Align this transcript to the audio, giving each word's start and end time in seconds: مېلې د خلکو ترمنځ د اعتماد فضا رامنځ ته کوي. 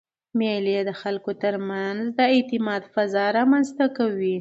مېلې 0.39 0.77
د 0.85 0.91
خلکو 1.01 1.31
ترمنځ 1.43 1.99
د 2.17 2.19
اعتماد 2.35 2.83
فضا 2.93 3.25
رامنځ 3.37 3.67
ته 3.77 3.85
کوي. 3.97 4.37